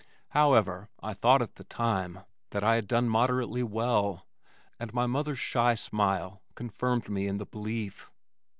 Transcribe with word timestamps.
However, 0.29 0.89
I 1.03 1.13
thought 1.13 1.43
at 1.43 1.57
the 1.57 1.63
time 1.63 2.21
that 2.49 2.63
I 2.63 2.73
had 2.73 2.87
done 2.87 3.07
moderately 3.07 3.61
well, 3.61 4.25
and 4.79 4.91
my 4.95 5.05
mother's 5.05 5.37
shy 5.37 5.75
smile 5.75 6.41
confirmed 6.55 7.07
me 7.07 7.27
in 7.27 7.37
the 7.37 7.45
belief. 7.45 8.09